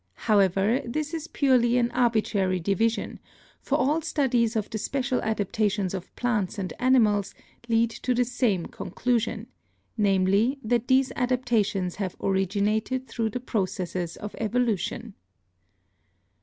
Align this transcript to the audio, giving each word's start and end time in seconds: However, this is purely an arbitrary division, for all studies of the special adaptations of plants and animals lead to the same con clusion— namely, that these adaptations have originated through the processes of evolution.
However, 0.25 0.81
this 0.83 1.13
is 1.13 1.27
purely 1.27 1.77
an 1.77 1.91
arbitrary 1.91 2.59
division, 2.59 3.19
for 3.61 3.77
all 3.77 4.01
studies 4.01 4.55
of 4.55 4.67
the 4.71 4.79
special 4.79 5.21
adaptations 5.21 5.93
of 5.93 6.15
plants 6.15 6.57
and 6.57 6.73
animals 6.79 7.35
lead 7.69 7.91
to 7.91 8.15
the 8.15 8.25
same 8.25 8.65
con 8.65 8.89
clusion— 8.89 9.45
namely, 9.99 10.57
that 10.63 10.87
these 10.87 11.11
adaptations 11.15 11.97
have 11.97 12.15
originated 12.19 13.07
through 13.07 13.29
the 13.29 13.39
processes 13.39 14.15
of 14.17 14.33
evolution. 14.39 15.13